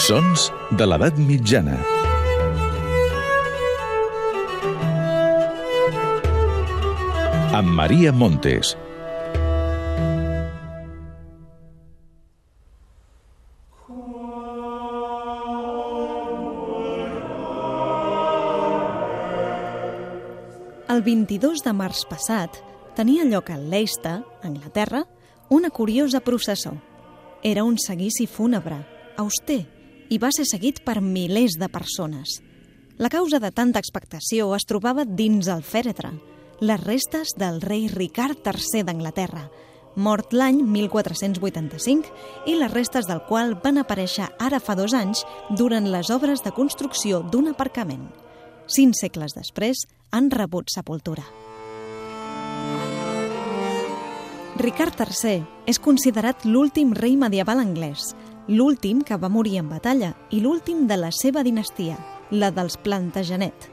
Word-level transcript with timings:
Sons 0.00 0.46
de 0.80 0.86
l'edat 0.86 1.18
mitjana. 1.20 1.74
Amb 7.58 7.74
Maria 7.76 8.12
Montes. 8.16 8.70
El 20.88 21.04
22 21.04 21.60
de 21.66 21.74
març 21.76 22.06
passat 22.08 22.56
tenia 22.96 23.26
lloc 23.28 23.52
a 23.52 23.58
Leicester, 23.58 24.22
Anglaterra, 24.48 25.04
una 25.50 25.68
curiosa 25.68 26.22
processó. 26.24 26.72
Era 27.42 27.66
un 27.68 27.76
seguici 27.78 28.26
fúnebre, 28.26 28.80
auster, 29.18 29.79
i 30.10 30.18
va 30.18 30.32
ser 30.34 30.44
seguit 30.44 30.82
per 30.84 31.00
milers 31.00 31.56
de 31.58 31.70
persones. 31.70 32.40
La 32.98 33.08
causa 33.08 33.38
de 33.40 33.48
tanta 33.54 33.80
expectació 33.80 34.50
es 34.56 34.66
trobava 34.68 35.06
dins 35.06 35.48
el 35.48 35.62
fèretre, 35.64 36.10
les 36.60 36.82
restes 36.84 37.32
del 37.40 37.62
rei 37.62 37.88
Ricard 37.88 38.42
III 38.44 38.84
d'Anglaterra, 38.84 39.46
mort 39.96 40.34
l'any 40.36 40.60
1485 40.62 42.10
i 42.46 42.56
les 42.58 42.72
restes 42.72 43.08
del 43.08 43.22
qual 43.28 43.56
van 43.62 43.80
aparèixer 43.80 44.28
ara 44.38 44.60
fa 44.60 44.76
dos 44.76 44.94
anys 44.94 45.24
durant 45.56 45.88
les 45.90 46.10
obres 46.10 46.44
de 46.44 46.52
construcció 46.52 47.22
d'un 47.22 47.48
aparcament. 47.54 48.10
Cinc 48.70 48.98
segles 48.98 49.34
després 49.34 49.86
han 50.12 50.30
rebut 50.30 50.70
sepultura. 50.70 51.24
Ricard 54.60 54.98
III 55.00 55.40
és 55.70 55.80
considerat 55.80 56.44
l'últim 56.44 56.92
rei 56.92 57.16
medieval 57.16 57.62
anglès, 57.62 58.10
l'últim 58.48 59.02
que 59.02 59.16
va 59.16 59.28
morir 59.28 59.58
en 59.60 59.68
batalla 59.68 60.14
i 60.30 60.40
l'últim 60.40 60.86
de 60.86 60.96
la 60.96 61.10
seva 61.12 61.42
dinastia, 61.42 61.98
la 62.30 62.50
dels 62.50 62.78
Plantagenet. 62.80 63.68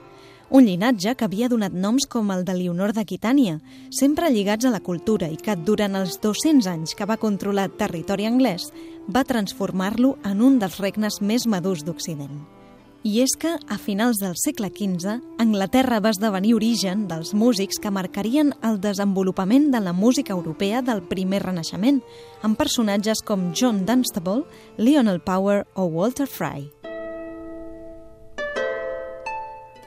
Un 0.50 0.64
llinatge 0.64 1.14
que 1.20 1.26
havia 1.28 1.50
donat 1.52 1.74
noms 1.76 2.06
com 2.08 2.30
el 2.32 2.46
de 2.48 2.56
Leonor 2.56 2.94
d'Aquitània, 2.96 3.58
sempre 3.92 4.32
lligats 4.32 4.66
a 4.66 4.72
la 4.72 4.80
cultura 4.80 5.28
i 5.28 5.36
que 5.36 5.58
durant 5.60 6.00
els 6.00 6.22
200 6.24 6.70
anys 6.72 6.96
que 6.96 7.08
va 7.08 7.20
controlar 7.20 7.68
territori 7.76 8.28
anglès 8.30 8.72
va 9.12 9.28
transformar-lo 9.28 10.16
en 10.24 10.42
un 10.42 10.60
dels 10.60 10.80
regnes 10.80 11.20
més 11.22 11.48
madurs 11.52 11.84
d'Occident. 11.84 12.57
I 13.08 13.22
és 13.24 13.38
que, 13.40 13.54
a 13.56 13.78
finals 13.80 14.18
del 14.20 14.34
segle 14.36 14.68
XV, 14.68 15.22
Anglaterra 15.40 16.02
va 16.04 16.12
esdevenir 16.12 16.58
origen 16.58 17.06
dels 17.08 17.30
músics 17.32 17.80
que 17.80 17.92
marcarien 17.94 18.50
el 18.68 18.82
desenvolupament 18.84 19.70
de 19.72 19.80
la 19.80 19.94
música 19.96 20.34
europea 20.36 20.82
del 20.84 21.00
primer 21.08 21.40
renaixement, 21.46 22.02
amb 22.44 22.60
personatges 22.60 23.22
com 23.24 23.54
John 23.56 23.86
Dunstable, 23.88 24.44
Lionel 24.76 25.22
Power 25.24 25.62
o 25.76 25.86
Walter 25.88 26.28
Fry. 26.28 26.68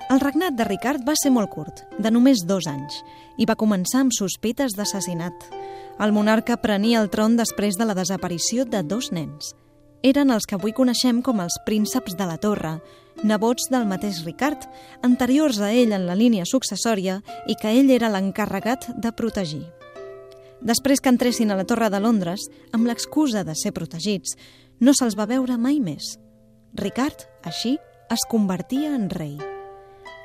El 0.09 0.25
regnat 0.25 0.57
de 0.57 0.65
Ricard 0.65 1.05
va 1.05 1.13
ser 1.21 1.35
molt 1.37 1.53
curt, 1.53 1.85
de 2.01 2.09
només 2.09 2.47
dos 2.49 2.71
anys, 2.73 3.03
i 3.37 3.45
va 3.45 3.59
començar 3.61 4.01
amb 4.01 4.17
sospites 4.17 4.79
d'assassinat. 4.79 5.51
El 6.01 6.17
monarca 6.17 6.57
prenia 6.57 7.05
el 7.05 7.13
tron 7.13 7.37
després 7.37 7.77
de 7.77 7.85
la 7.85 7.99
desaparició 7.99 8.65
de 8.65 8.81
dos 8.81 9.13
nens. 9.13 9.53
Eren 10.01 10.31
els 10.33 10.47
que 10.49 10.57
avui 10.57 10.73
coneixem 10.73 11.21
com 11.21 11.43
els 11.45 11.59
prínceps 11.67 12.15
de 12.17 12.25
la 12.25 12.39
Torre, 12.41 12.79
nebots 13.23 13.69
del 13.71 13.87
mateix 13.89 14.23
Ricard, 14.25 14.65
anteriors 15.03 15.61
a 15.61 15.73
ell 15.73 15.93
en 15.93 16.07
la 16.09 16.17
línia 16.17 16.47
successòria 16.49 17.21
i 17.47 17.57
que 17.61 17.73
ell 17.77 17.91
era 17.93 18.11
l'encarregat 18.13 18.89
de 18.97 19.13
protegir. 19.13 19.67
Després 20.61 21.01
que 21.01 21.13
entressin 21.13 21.51
a 21.51 21.57
la 21.57 21.65
Torre 21.65 21.89
de 21.93 22.01
Londres, 22.01 22.49
amb 22.73 22.89
l'excusa 22.89 23.45
de 23.45 23.55
ser 23.57 23.73
protegits, 23.77 24.37
no 24.81 24.93
se'ls 24.97 25.17
va 25.17 25.29
veure 25.29 25.57
mai 25.57 25.81
més. 25.81 26.17
Ricard, 26.77 27.27
així, 27.45 27.79
es 28.11 28.27
convertia 28.29 28.95
en 28.95 29.09
rei. 29.11 29.39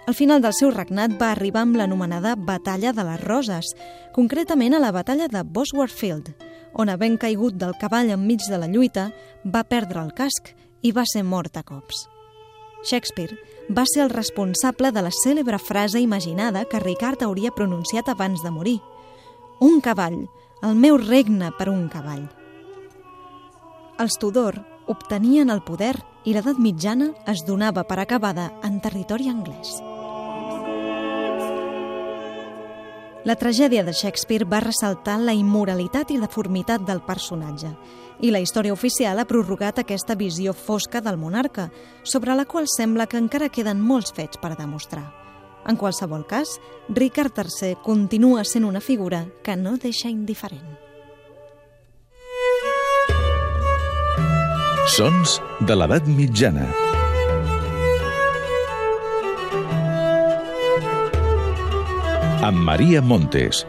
Al 0.05 0.13
final 0.13 0.41
del 0.41 0.53
seu 0.53 0.69
regnat 0.69 1.15
va 1.17 1.31
arribar 1.33 1.63
amb 1.65 1.79
l'anomenada 1.79 2.35
Batalla 2.37 2.91
de 2.93 3.05
les 3.07 3.21
Roses, 3.23 3.71
concretament 4.13 4.75
a 4.75 4.81
la 4.83 4.91
batalla 4.93 5.27
de 5.31 5.41
Bosworth 5.43 5.95
Field, 5.95 6.33
on, 6.75 6.91
havent 6.91 7.17
caigut 7.17 7.55
del 7.57 7.73
cavall 7.79 8.11
enmig 8.13 8.43
de 8.49 8.59
la 8.59 8.69
lluita, 8.69 9.09
va 9.45 9.63
perdre 9.63 10.03
el 10.03 10.13
casc 10.13 10.51
i 10.83 10.91
va 10.91 11.07
ser 11.09 11.23
mort 11.23 11.57
a 11.57 11.63
cops. 11.63 12.05
Shakespeare 12.85 13.35
va 13.69 13.83
ser 13.89 14.03
el 14.03 14.11
responsable 14.13 14.91
de 14.93 15.01
la 15.01 15.11
cèlebre 15.11 15.57
frase 15.59 15.99
imaginada 15.99 16.65
que 16.69 16.79
Ricard 16.79 17.23
hauria 17.25 17.51
pronunciat 17.51 18.09
abans 18.09 18.43
de 18.43 18.51
morir. 18.53 18.79
Un 19.59 19.81
cavall, 19.81 20.27
el 20.61 20.75
meu 20.75 20.99
regne 21.01 21.51
per 21.57 21.69
un 21.71 21.87
cavall. 21.89 22.27
Els 23.97 24.19
Tudor 24.21 24.61
obtenien 24.91 25.49
el 25.49 25.63
poder 25.65 25.95
i 26.25 26.35
l'edat 26.35 26.61
mitjana 26.61 27.13
es 27.31 27.45
donava 27.47 27.87
per 27.89 27.99
acabada 28.03 28.51
en 28.63 28.81
territori 28.83 29.31
anglès. 29.31 29.79
La 33.25 33.33
tragèdia 33.35 33.81
de 33.81 33.89
Shakespeare 33.89 34.45
va 34.45 34.59
ressaltar 34.61 35.15
la 35.17 35.33
immoralitat 35.33 36.11
i 36.13 36.19
deformitat 36.21 36.83
del 36.85 36.99
personatge, 37.01 37.71
i 38.21 38.29
la 38.29 38.37
història 38.37 38.73
oficial 38.75 39.17
ha 39.17 39.25
prorrogat 39.25 39.81
aquesta 39.81 40.13
visió 40.13 40.53
fosca 40.53 41.01
del 41.01 41.17
monarca, 41.17 41.71
sobre 42.03 42.35
la 42.37 42.45
qual 42.45 42.69
sembla 42.69 43.07
que 43.09 43.17
encara 43.17 43.49
queden 43.49 43.81
molts 43.81 44.13
fets 44.13 44.37
per 44.37 44.53
demostrar. 44.53 45.07
En 45.65 45.73
qualsevol 45.73 46.27
cas, 46.29 46.59
Ricard 46.93 47.33
III 47.33 47.81
continua 47.81 48.45
sent 48.45 48.63
una 48.63 48.79
figura 48.79 49.25
que 49.41 49.57
no 49.57 49.73
deixa 49.81 50.05
indiferent. 50.13 50.77
Sons 54.85 55.39
de 55.65 55.73
l'edat 55.73 56.05
mitjana. 56.05 56.84
Amb 62.45 62.59
Maria 62.61 63.01
Montes. 63.01 63.65